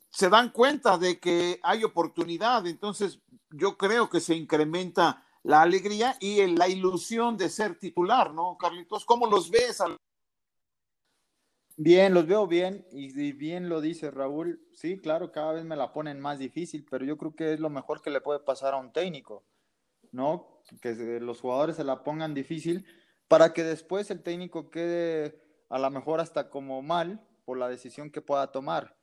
[0.09, 2.65] se dan cuenta de que hay oportunidad.
[2.65, 3.19] Entonces,
[3.51, 9.05] yo creo que se incrementa la alegría y la ilusión de ser titular, ¿no, Carlitos?
[9.05, 9.77] ¿Cómo los ves?
[11.77, 14.67] Bien, los veo bien y, bien lo dice Raúl.
[14.73, 17.69] Sí, claro, cada vez me la ponen más difícil, pero yo creo que es lo
[17.69, 19.45] mejor que le puede pasar a un técnico,
[20.11, 20.63] ¿no?
[20.81, 22.83] Que los jugadores se la pongan difícil
[23.27, 28.09] para que después el técnico quede a lo mejor hasta como mal por la decisión
[28.09, 28.97] que pueda tomar.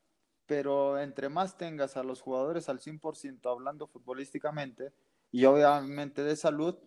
[0.47, 4.93] Pero entre más tengas a los jugadores al 100% hablando futbolísticamente
[5.33, 6.79] y obviamente de salud,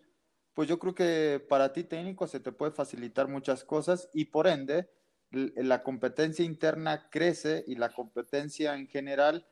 [0.54, 4.46] pues yo creo que para ti técnico se te puede facilitar muchas cosas y por
[4.46, 4.88] ende
[5.30, 9.46] la competencia interna crece y la competencia en general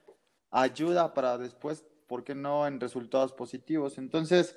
[0.50, 3.98] ayuda para después, ¿por qué no?, en resultados positivos.
[3.98, 4.56] Entonces,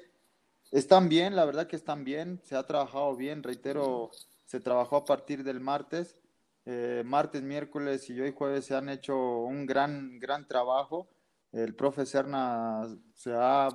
[0.72, 4.12] están bien, la verdad que están bien, se ha trabajado bien, reitero,
[4.46, 6.18] se trabajó a partir del martes,
[6.66, 11.10] eh, martes, miércoles y hoy jueves se han hecho un gran, gran trabajo.
[11.52, 13.70] El profe Serna se ha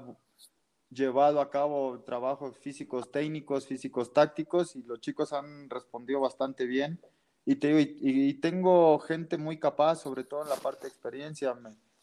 [0.92, 7.00] llevado a cabo trabajos físicos técnicos, físicos tácticos y los chicos han respondido bastante bien.
[7.44, 11.57] Y, te, y, tengo gente muy capaz, sobre todo en la parte de experiencia.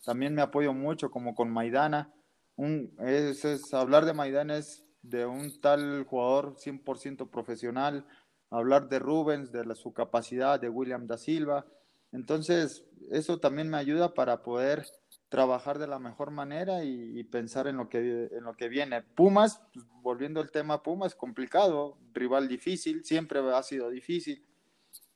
[0.04, 2.13] también me apoyo mucho, como con Maidana.
[2.58, 8.06] Un, es, hablar de Maidana es de un tal jugador 100% profesional.
[8.49, 11.65] Hablar de Rubens, de su capacidad, de William da Silva.
[12.12, 14.86] Entonces, eso también me ayuda para poder
[15.30, 19.02] trabajar de la mejor manera y, pensar en lo, que, en lo que viene.
[19.02, 24.44] Pumas, pues, volviendo al tema Pumas, complicado, rival difícil, siempre ha sido difícil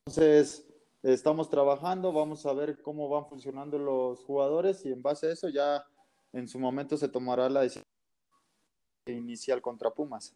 [0.05, 0.67] entonces,
[1.01, 5.47] estamos trabajando, vamos a ver cómo van funcionando los jugadores y en base a eso
[5.47, 5.85] ya
[6.33, 7.85] en su momento se tomará la decisión
[9.07, 10.35] inicial contra Pumas.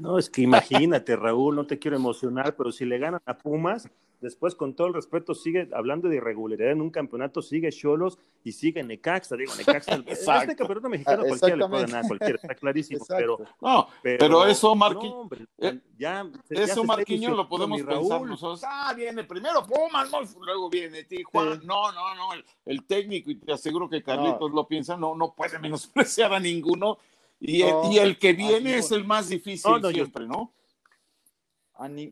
[0.00, 3.88] No, es que imagínate, Raúl, no te quiero emocionar, pero si le ganan a Pumas,
[4.20, 8.52] Después, con todo el respeto, sigue hablando de irregularidad en un campeonato, sigue Cholos y
[8.52, 9.34] sigue Necaxa.
[9.34, 13.04] Digo, Necaxa, este campeonato mexicano cualquiera le puede ganar, cualquiera, está clarísimo.
[13.08, 15.28] Pero, no, pero, eso, Marquinhos,
[15.58, 18.62] eh, ya, eso, Marquinhos, lo podemos pensar nosotros.
[18.64, 21.58] Ah, viene primero Pumas, luego viene Tijuana.
[21.64, 22.28] No, no, no,
[22.66, 26.98] el, técnico, y te aseguro que Carlitos lo piensa, no, no puede menospreciar a ninguno.
[27.42, 30.52] Y, el, y el que viene es el más difícil siempre, ¿no?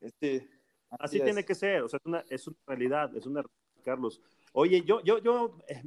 [0.01, 0.49] Este,
[0.91, 3.43] Así, tiene que ser, o sea, es una, es una realidad, es una
[3.89, 4.21] Carlos.
[4.53, 5.83] Oye, yo, yo, yo, eh,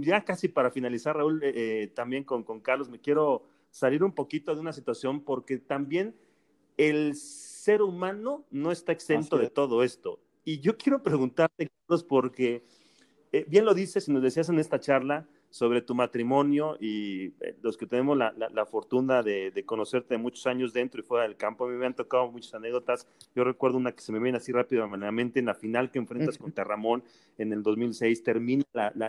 [0.00, 4.12] ya casi para finalizar, Raúl, eh, eh, también con, con Carlos, me quiero salir un
[4.12, 6.14] poquito de una situación porque también
[6.76, 10.20] el ser humano no está exento de todo esto.
[10.44, 12.64] Y yo quiero preguntarte, Carlos, porque
[13.46, 17.76] bien lo dices y nos decías en esta charla, sobre tu matrimonio y eh, los
[17.76, 21.66] que tenemos la, la, fortuna de, de, conocerte muchos años dentro y fuera del campo,
[21.66, 23.06] a mí me han tocado muchas anécdotas.
[23.36, 25.90] Yo recuerdo una que se me viene así rápido a la mente en la final
[25.90, 27.04] que enfrentas contra Ramón
[27.36, 28.64] en el 2006, termina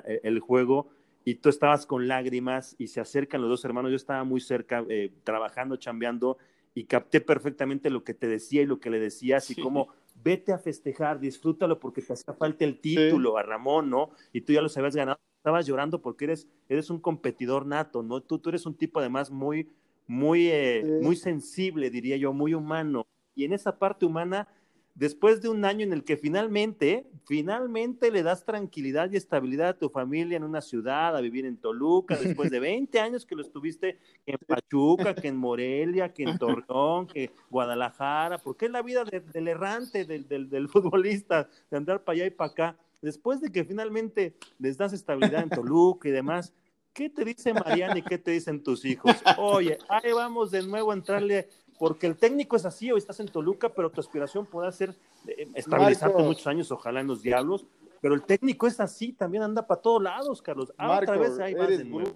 [0.06, 0.89] e, el juego
[1.23, 3.91] y tú estabas con lágrimas y se acercan los dos hermanos.
[3.91, 6.38] Yo estaba muy cerca, eh, trabajando, chambeando
[6.75, 9.88] y capté perfectamente lo que te decía y lo que le decías y cómo
[10.21, 14.12] vete a festejar, disfrútalo porque te hace falta el título a Ramón, ¿no?
[14.34, 18.21] Y tú ya los habías ganado estabas llorando porque eres, eres un competidor nato, ¿no?
[18.21, 19.69] Tú, tú eres un tipo además muy,
[20.08, 23.06] muy, eh, muy sensible, diría yo, muy humano.
[23.36, 24.47] Y en esa parte humana,
[24.95, 29.77] después de un año en el que finalmente, finalmente le das tranquilidad y estabilidad a
[29.77, 33.41] tu familia en una ciudad, a vivir en Toluca, después de 20 años que lo
[33.41, 39.03] estuviste en Pachuca, que en Morelia, que en Torreón, que Guadalajara, porque es la vida
[39.03, 43.52] del errante, del, del, del futbolista, de andar para allá y para acá después de
[43.52, 46.54] que finalmente les das estabilidad en Toluca y demás,
[46.94, 49.16] ¿qué te dice Mariana y qué te dicen tus hijos?
[49.38, 53.28] Oye, ahí vamos de nuevo a entrarle, porque el técnico es así, hoy estás en
[53.28, 54.96] Toluca, pero tu aspiración puede ser
[55.28, 57.66] eh, estabilizarte muchos años, ojalá en los diablos,
[58.02, 60.74] pero el técnico es así, también anda para todos lados, Carlos.
[60.78, 62.13] Ah, otra vez ahí vas de nuevo.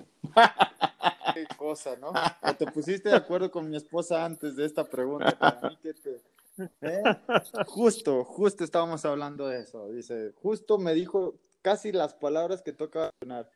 [1.34, 2.10] Qué cosa, ¿no?
[2.10, 5.38] O te pusiste de acuerdo con mi esposa antes de esta pregunta.
[5.38, 6.22] Para mí que te
[7.68, 9.90] Justo, justo estábamos hablando de eso.
[9.90, 13.52] Dice, justo me dijo casi las palabras que toca mencionar.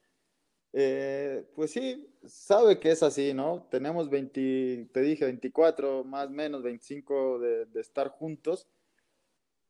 [0.74, 3.68] Eh, pues sí, sabe que es así, ¿no?
[3.70, 8.68] Tenemos 20, te dije 24, más o menos 25 de, de, estar juntos.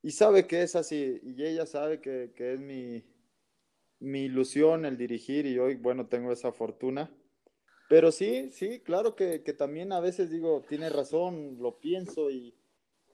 [0.03, 1.19] Y sabe que es así.
[1.23, 3.03] Y ella sabe que, que es mi,
[3.99, 7.11] mi ilusión el dirigir y hoy, bueno, tengo esa fortuna.
[7.89, 12.55] Pero sí, sí, claro que, que también a veces digo, tiene razón, lo pienso y,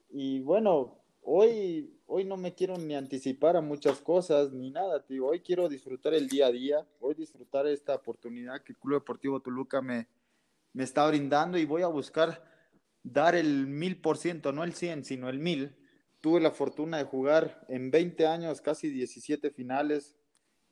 [0.10, 5.28] y bueno, hoy, hoy no me quiero ni anticipar a muchas cosas ni nada, tío.
[5.28, 9.40] Hoy quiero disfrutar el día a día, hoy disfrutar esta oportunidad que el Club Deportivo
[9.42, 10.08] Toluca me,
[10.74, 12.44] me está brindando y voy a buscar
[13.04, 15.76] dar el mil por ciento, no el cien, sino el mil.
[16.22, 20.16] Tuve la fortuna de jugar en 20 años, casi 17 finales,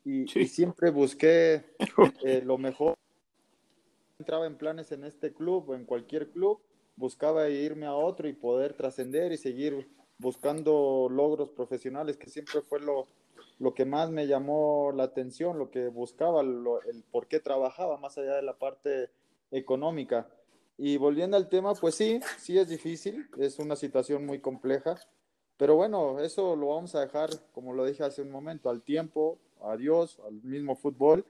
[0.03, 1.65] y, siempre busqué
[2.23, 2.95] eh, lo mejor.
[4.19, 6.61] Entraba en planes en este club o en cualquier club,
[6.95, 12.79] buscaba irme a otro y poder trascender y seguir buscando logros profesionales, que siempre fue
[12.79, 13.07] lo,
[13.59, 18.17] lo que más me llamó la atención, lo que buscaba, el por qué trabajaba, más
[18.17, 19.09] allá de la parte
[19.51, 20.27] económica.
[20.77, 24.97] Y volviendo al tema, pues sí, sí es difícil, es una situación muy compleja,
[25.57, 29.39] pero bueno, eso lo vamos a dejar, como lo dije hace un momento, al tiempo,
[29.61, 31.25] a Dios, al mismo fútbol,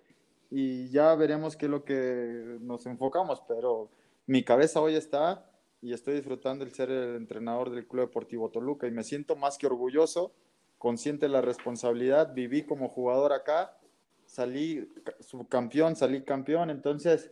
[0.49, 3.89] y ya veremos qué es lo que nos enfocamos, pero
[4.25, 5.47] mi cabeza hoy está
[5.81, 9.57] y estoy disfrutando el ser el entrenador del Club Deportivo Toluca y me siento más
[9.57, 10.33] que orgulloso,
[10.77, 13.77] consciente de la responsabilidad, viví como jugador acá,
[14.25, 17.31] salí subcampeón, salí campeón, entonces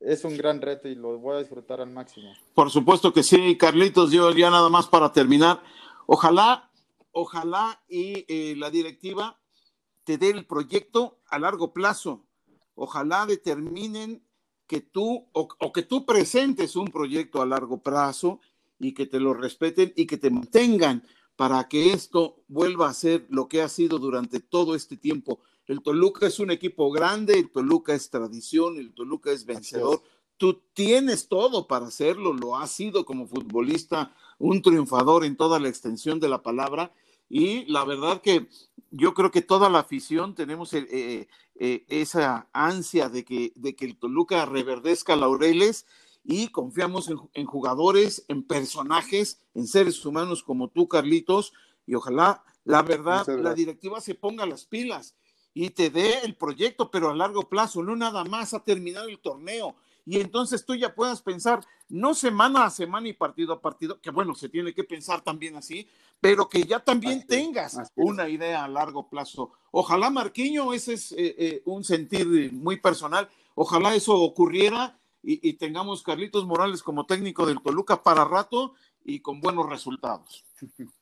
[0.00, 2.32] es un gran reto y lo voy a disfrutar al máximo.
[2.54, 5.62] Por supuesto que sí, Carlitos, yo ya nada más para terminar,
[6.06, 6.70] ojalá,
[7.12, 9.40] ojalá y eh, la directiva
[10.04, 12.24] te dé el proyecto a largo plazo,
[12.74, 14.22] ojalá determinen
[14.68, 18.38] que tú o, que tú presentes un proyecto a largo plazo
[18.78, 21.02] y que te lo respeten y que te mantengan
[21.34, 25.40] para que esto vuelva a ser lo que ha sido durante todo este tiempo.
[25.66, 30.02] El Toluca es un equipo grande, el Toluca es tradición, el Toluca es vencedor.
[30.36, 35.68] Tú tienes todo para hacerlo, lo has sido como futbolista, un triunfador en toda la
[35.68, 36.92] extensión de la palabra.
[37.28, 38.48] Y la verdad que
[38.90, 41.28] yo creo que toda la afición tenemos eh, eh,
[41.60, 45.86] eh, esa ansia de que, de que el Toluca reverdezca laureles
[46.22, 51.52] y confiamos en, jugadores, en personajes, en seres humanos como tú, Carlitos,
[51.84, 55.16] y ojalá, la verdad, la directiva se ponga las pilas
[55.52, 59.18] y te dé el proyecto, pero a largo plazo, no nada más a terminar el
[59.18, 59.74] torneo.
[60.08, 64.10] Y entonces tú ya puedas pensar, no semana a semana y partido a partido, que
[64.10, 65.86] bueno, se tiene que pensar también así,
[66.18, 69.52] pero que ya también tengas una idea a largo plazo.
[69.70, 76.02] Ojalá, Marquiño, ese es eh, eh, un sentir muy personal, ojalá eso ocurriera y, tengamos
[76.02, 78.72] Carlitos Morales como técnico del Toluca para rato
[79.04, 80.46] y con buenos resultados.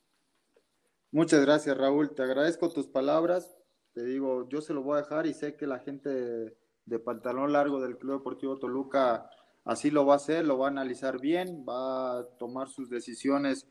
[1.12, 2.12] Muchas gracias, Raúl.
[2.12, 3.57] Te agradezco tus palabras.
[3.92, 7.53] Te digo, yo se lo voy a dejar y sé que la gente de pantalón
[7.53, 9.29] largo del Club Deportivo Toluca
[9.66, 13.66] así lo va a hacer, lo va a analizar bien, va a tomar sus decisiones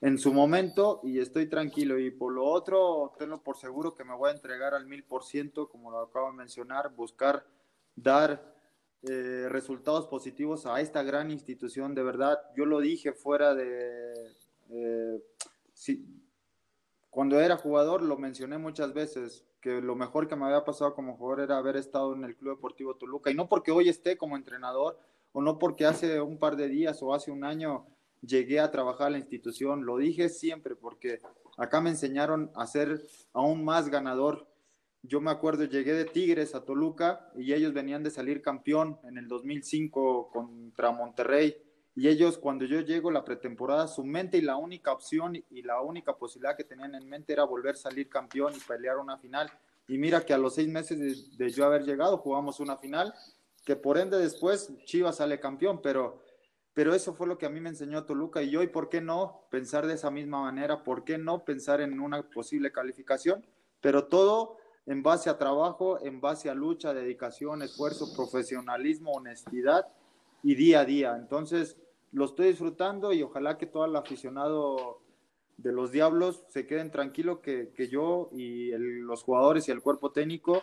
[0.00, 1.98] en su momento y estoy tranquilo.
[1.98, 5.24] Y por lo otro, tengo por seguro que me voy a entregar al mil por
[5.24, 7.46] ciento, como lo acabo de mencionar, buscar
[7.94, 8.54] dar
[9.02, 11.94] eh, resultados positivos a esta gran institución.
[11.94, 14.12] De verdad, yo lo dije fuera de...
[14.70, 15.22] Eh,
[17.10, 21.16] cuando era jugador lo mencioné muchas veces, que lo mejor que me había pasado como
[21.16, 23.30] jugador era haber estado en el Club Deportivo Toluca.
[23.30, 24.98] Y no porque hoy esté como entrenador,
[25.32, 27.86] o no porque hace un par de días o hace un año
[28.22, 31.20] llegué a trabajar en la institución, lo dije siempre porque
[31.56, 34.46] acá me enseñaron a ser aún más ganador.
[35.02, 39.18] Yo me acuerdo, llegué de Tigres a Toluca y ellos venían de salir campeón en
[39.18, 41.56] el 2005 contra Monterrey.
[41.94, 45.80] Y ellos, cuando yo llego la pretemporada, su mente y la única opción y la
[45.80, 49.50] única posibilidad que tenían en mente era volver a salir campeón y pelear una final.
[49.88, 53.12] Y mira que a los seis meses de, yo haber llegado, jugamos una final,
[53.64, 56.22] que por ende después Chivas sale campeón, pero
[56.72, 59.44] pero eso fue lo que a mí me enseñó Toluca y hoy, ¿por qué no
[59.50, 60.84] pensar de esa misma manera?
[60.84, 63.44] ¿Por qué no pensar en una posible calificación?
[63.80, 69.88] Pero todo en base a trabajo, en base a lucha, dedicación, esfuerzo, profesionalismo, honestidad
[70.42, 71.16] y día a día.
[71.16, 71.76] Entonces,
[72.12, 75.00] lo estoy disfrutando y ojalá que todo el aficionado
[75.56, 80.10] de los Diablos se queden tranquilo que, que yo y los jugadores y el cuerpo
[80.10, 80.60] técnico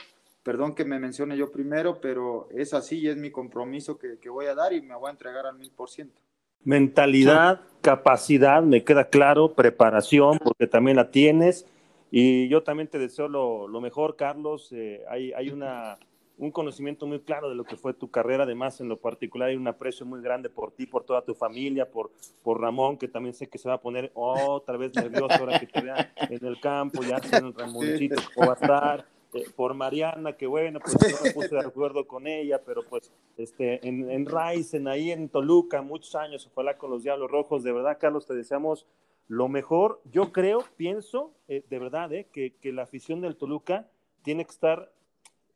[0.48, 4.46] Perdón que me mencione yo primero, pero es así y es mi compromiso que, voy
[4.46, 6.22] a dar y me voy a entregar al mil por ciento.
[6.64, 11.66] Mentalidad, capacidad, me queda claro, preparación, porque también la tienes.
[12.12, 14.70] Y yo también te deseo lo, mejor, Carlos.
[14.72, 15.98] Eh, hay, hay una,
[16.38, 18.44] un conocimiento muy claro de lo que fue tu carrera.
[18.44, 21.90] Además, en lo particular, hay un aprecio muy grande por ti, por toda tu familia,
[21.90, 22.12] por,
[22.44, 25.68] por Ramón, que también sé que se va a poner otra vez nervioso ahora que
[25.68, 29.18] te vea en el campo, ya en el Ramoncito, cómo va a estar.
[29.34, 33.12] Eh, por Mariana, que bueno, pues no me puse de acuerdo con ella, pero pues
[33.36, 37.74] este, en, en Ryzen, ahí en Toluca, muchos años, ojalá con los Diablos Rojos, de
[37.74, 38.88] verdad, Carlos, te deseamos
[39.28, 40.02] lo mejor.
[40.06, 43.90] Yo creo, pienso, eh, de verdad, eh, que, que, la afición del Toluca
[44.24, 44.94] tiene que estar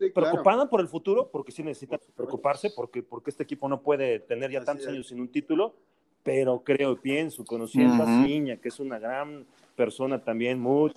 [0.09, 4.51] preocupada por el futuro, porque sí necesita preocuparse, porque, porque este equipo no puede tener
[4.51, 5.75] ya tantos años sin un título,
[6.23, 9.45] pero creo, pienso, conociendo a Ciña, que es una gran
[9.75, 10.91] persona también, muy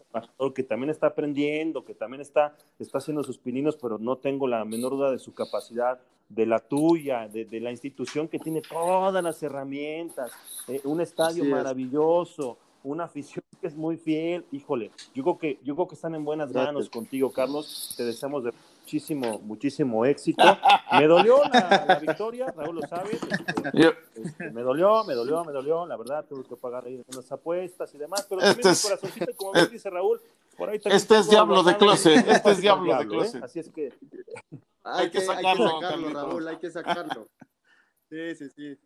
[0.54, 4.64] que también está aprendiendo, que también está, está haciendo sus pininos, pero no tengo la
[4.64, 5.98] menor duda de su capacidad,
[6.28, 10.32] de la tuya, de, la institución que tiene todas las herramientas,
[10.68, 15.74] eh, un estadio maravilloso, una afición que es muy fiel, híjole, yo creo que, yo
[15.74, 18.52] creo que están en buenas manos contigo, Carlos, te deseamos de
[18.84, 20.44] muchísimo, muchísimo éxito.
[20.92, 23.12] Me dolió la, victoria, Raúl lo sabe.
[23.14, 25.86] Este, este, me dolió, me dolió, me dolió.
[25.86, 28.26] La verdad, tuve que pagar ahí unas apuestas y demás.
[28.28, 30.20] Pero este también es, mi corazoncito, como bien dice Raúl,
[30.56, 32.28] por ahí Este es diablo de closet.
[32.28, 33.42] Este es diablo de closet.
[33.42, 33.92] Así es que.
[34.82, 35.80] Hay, que, sacarlo,
[36.12, 37.26] Raúl, hay que sacarlo.
[38.10, 38.78] Sí, sí, sí.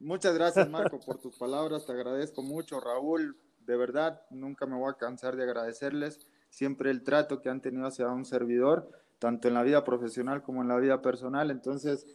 [0.00, 1.86] Muchas gracias, Marco, por tus palabras.
[1.86, 3.36] Te agradezco mucho, Raúl.
[3.60, 6.18] De verdad, nunca me voy a cansar de agradecerles
[6.50, 8.90] siempre el trato que han tenido hacia un servidor
[9.24, 11.50] tanto en la vida profesional como en la vida personal.
[11.50, 12.06] Entonces,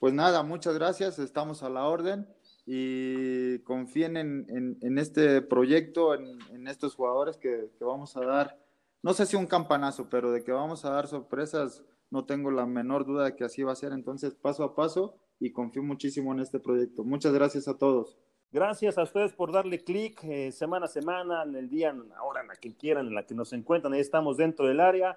[0.00, 2.26] pues nada, muchas gracias, estamos a la orden
[2.66, 8.58] y confíen en, este proyecto, en, estos jugadores que, vamos a dar,
[9.04, 12.66] no sé si un campanazo, pero de que vamos a dar sorpresas, no tengo la
[12.66, 13.92] menor duda de que así va a ser.
[13.92, 17.04] Entonces, paso a paso y confío muchísimo en este proyecto.
[17.04, 18.18] Muchas gracias a todos.
[18.50, 22.20] Gracias a ustedes por darle clic eh, semana a semana, en el día, en la
[22.24, 23.92] hora, en la que quieran, en la que nos encuentran.
[23.92, 25.16] Ahí estamos dentro del área.